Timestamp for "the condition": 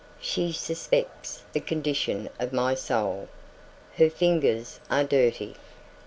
1.53-2.27